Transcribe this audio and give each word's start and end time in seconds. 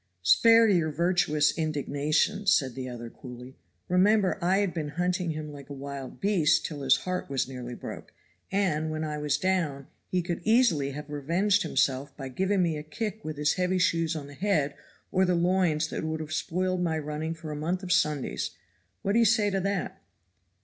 "Spare 0.23 0.67
your 0.67 0.89
virtuous 0.91 1.55
indignation," 1.55 2.47
said 2.47 2.73
the 2.73 2.89
other 2.89 3.11
coolly. 3.11 3.55
"Remember 3.87 4.39
I 4.43 4.57
had 4.57 4.73
been 4.73 4.87
hunting 4.87 5.29
him 5.33 5.51
like 5.51 5.69
a 5.69 5.73
wild 5.75 6.19
beast 6.19 6.65
till 6.65 6.81
his 6.81 6.97
heart 6.97 7.29
was 7.29 7.47
nearly 7.47 7.75
broke, 7.75 8.11
and, 8.51 8.89
when 8.89 9.03
I 9.03 9.19
was 9.19 9.37
down, 9.37 9.85
he 10.09 10.23
could 10.23 10.41
easily 10.43 10.89
have 10.89 11.07
revenged 11.07 11.61
himself 11.61 12.17
by 12.17 12.29
giving 12.29 12.63
me 12.63 12.77
a 12.77 12.81
kick 12.81 13.23
with 13.23 13.37
his 13.37 13.53
heavy 13.53 13.77
shoes 13.77 14.15
on 14.15 14.25
the 14.25 14.33
head 14.33 14.73
or 15.11 15.23
the 15.23 15.35
loins 15.35 15.89
that 15.89 16.03
would 16.03 16.19
have 16.19 16.33
spoiled 16.33 16.81
my 16.81 16.97
running 16.97 17.35
for 17.35 17.51
a 17.51 17.55
month 17.55 17.83
of 17.83 17.91
Sundays. 17.93 18.55
What 19.03 19.13
do 19.13 19.19
you 19.19 19.25
say 19.25 19.51
to 19.51 19.59
that?" 19.59 20.01